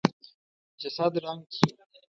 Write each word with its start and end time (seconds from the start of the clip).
جسد 0.81 1.13
ړنګ 1.23 1.41
شو. 1.55 1.65